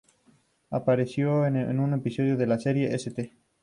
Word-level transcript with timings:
Apareció 0.71 1.45
en 1.45 1.79
un 1.79 1.93
episodio 1.93 2.35
de 2.35 2.47
la 2.47 2.57
serie 2.57 2.91
"St. 2.95 3.35